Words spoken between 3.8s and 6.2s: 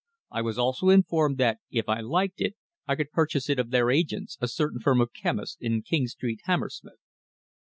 agents, a certain firm of chemists in King